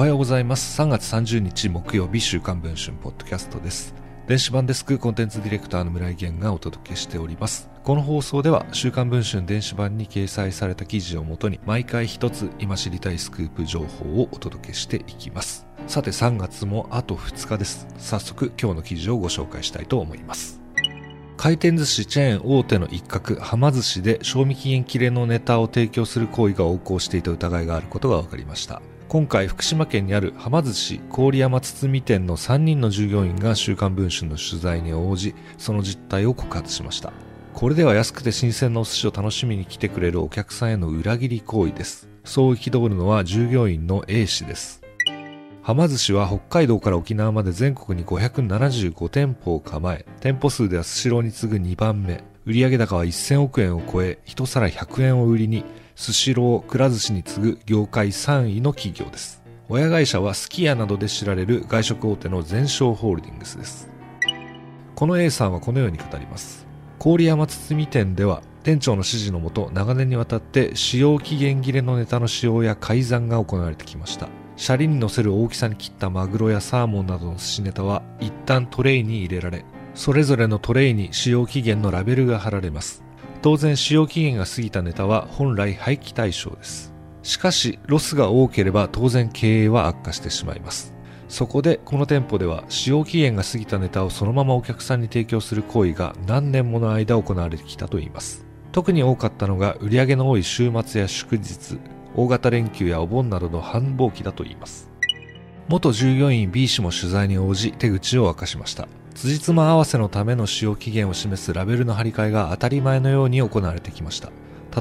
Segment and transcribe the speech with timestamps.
[0.00, 0.80] おはようございます。
[0.80, 3.94] 3月30日木曜日週刊文春ポッドキャストです。
[4.26, 7.68] 電子版デスクコンテンツディレクターの村井源がお届けしております。
[7.84, 15.66] この放送では週刊文春電子版に掲載された記事をもとに毎回一つ今知りたいスクープ情報をお届けしていきます。
[15.86, 17.86] さて3月もあと2日です。
[17.98, 20.62] 早速今日の記事をご紹介したいと思います。
[21.36, 28.80] 回転寿司チェーン大手の一角はま寿司で賞味期限切れのネタを提供する行為が横行していた疑いがあることが分かりました。
[29.10, 37.12] 今回福島県にあるはま寿司郡山堤店の3人の従業員が週刊文春の取材に応じその実態を告発しました。
[37.52, 42.08] これでは安くて新鮮なお寿司を楽しみに来てくれるお客さんへの裏切り行為です。
[42.22, 44.80] そう憤るのは従業員の A 氏です。
[45.60, 52.29] はま寿司は北海道から沖縄まで全国に575店舗を構え店舗数ではスシローに次ぐ2番目。
[52.46, 59.42] 売上高は1000億円を超え一皿100円を売りにスシロー、くら寿司に次ぐ業界3位の企業です。
[59.68, 63.90] 親会社はすき家などで知られる外食大手の全商ホールディングスです。
[64.94, 66.66] この A さんはこのように語ります。
[66.98, 74.28] 郡山堤店では店長の指示のもと長年にわたって使用期限切れのネタの使用や改ざんが行われてきました。
[74.56, 79.64] シャリに乗せる大きさに切ったマグロやサーモンなどの寿司ネタは一旦トレイに入れられ、
[80.00, 83.04] それぞれのトレイに使用期限のラベルが貼られます。
[83.42, 86.94] 当然使用期限が過ぎたネタは本来廃棄対象です。
[87.22, 90.94] しかし、ロスが多ければ当然経営は悪化してしまいます。
[91.28, 98.46] そこでこの店舗では使用期限が過ぎたネタをそのままお客さんに提供する行為が何年もの間行われてきたといいます。
[98.72, 101.78] 特に多かったのが売り上げの多い週末や祝日、
[102.16, 104.89] 大型連休やお盆などの繁忙期だといいます。
[105.68, 108.88] 元従業員 B 氏も取材に応じ手口を明かしました。
[109.14, 114.30] 辻褄合わせのための使用期限を示すラベルの貼り替えが当たり前のように行われてきました。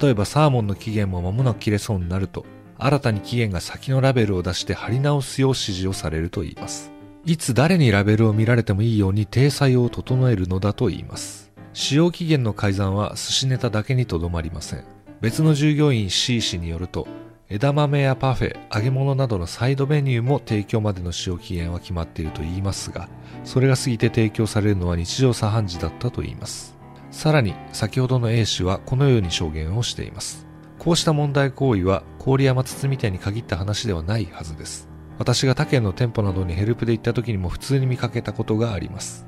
[0.00, 2.44] 例えばサーモンの期限も間もなく切れそうになると、
[2.78, 6.92] 新たに期限が先のラベルを出して貼り直すよう指示をされると言います。
[7.24, 11.50] いつ誰にラベルを見られてもいいように体裁を整えるのだと言います。
[11.72, 14.84] 使用期限の改ざんは寿司ネタだけにとどまりません。
[15.20, 17.08] 別の従業員 C 氏によると、
[17.48, 23.08] 枝豆やパフェ、揚げ物などのサイドメニューも提供までの使用期限は決まっていると言いますが、
[23.44, 26.76] それが過ぎて提供されるのは日常茶飯事だったと言います。
[27.12, 30.44] さらに、先ほどの A 氏はこのように証言をしています。
[30.80, 34.88] こうした問題行為は、郡山堤店に限った話ではないはずです。
[35.16, 39.24] 私が他県の店舗などにヘルプで行った時にも普通に見かけたことがあります。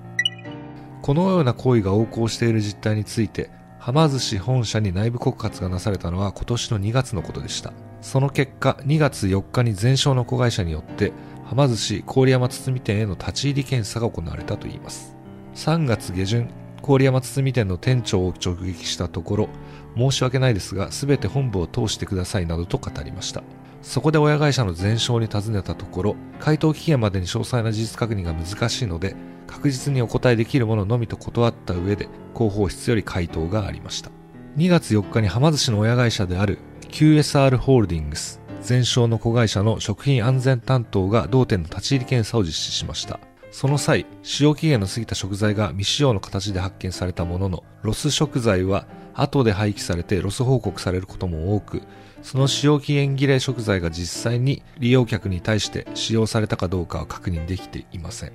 [1.03, 3.49] このような行為が横行している実態について、
[3.79, 7.73] はま寿司本社に内部告発がなされたのは今年の2月のことでした。
[8.01, 11.13] その結果、2月4日に全焼の子会社によって、
[11.45, 15.17] はま寿司郡山堤店への立ち入り検査が行われたといいます。
[15.55, 16.51] 3月下旬、
[16.83, 19.49] 郡山堤店の店長を直撃したところ、
[19.97, 23.43] 申し訳ないですが、すべて本部を通してくださいなどと語りました。
[23.83, 29.17] そこで親会社の全焼に尋ねたところ、回答期限までに詳細な事実確認が難しいので、
[29.47, 34.11] 確実にお答えできるもののみと断った上で、広報室より回答がありました。
[34.57, 43.21] 2月4日にはま寿司の親会社である QSR ホールディングスゼンショーの子会社の食品安全担当が同店の立ち入り検査を実施しました。
[43.51, 51.83] その際使用期限の過ぎた食材が未使用の形で発見されたもののロス食材は後で廃棄されてロス報告されることも多く
[52.23, 58.33] その使用期限切れ食材が実際に利用客に対して使用されたかどうかは確認できていません。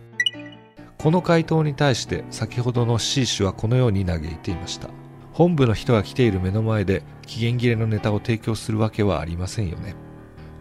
[0.97, 4.89] この回答に対して先ほどの C 氏はこのように嘆いていました。
[5.33, 9.95] 本部の人が来ている目の前で期限切れのネタを提供するわけはありませんよね。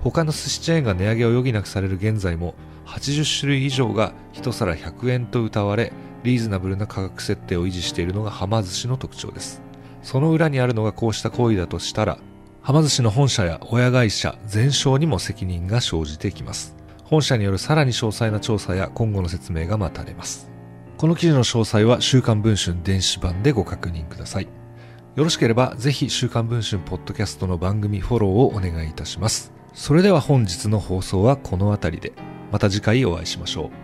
[0.01, 2.55] 他の寿司チェーンが値上げを余儀なくされる現在も
[2.87, 5.93] 80種類以上が1皿100円と謳われ
[6.25, 9.63] リーズナブルな価格設定を維持しているのがはま寿司の特徴です。
[10.03, 12.19] その裏にあるのがこうした行為だとしたら
[12.63, 16.77] はま寿司の本社や親会社全商にも責任が生じてきます。
[17.05, 20.51] 本社によるさらに詳細な調査や今後の説明が待たれます。
[20.97, 24.62] この記事の詳細は週刊文春電子版でご確認ください。
[25.15, 29.53] よろしければぜひ週刊文春ポッドキャストの番組フォローをお願いいたします。
[29.75, 32.13] それでは本日の放送はこの辺りで。
[32.51, 33.82] また次回お会いしましょう。